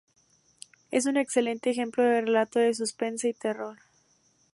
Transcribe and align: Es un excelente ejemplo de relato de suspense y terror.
Es 0.89 1.05
un 1.05 1.15
excelente 1.15 1.69
ejemplo 1.69 2.03
de 2.03 2.21
relato 2.21 2.57
de 2.57 2.73
suspense 2.73 3.29
y 3.29 3.33
terror. 3.35 3.77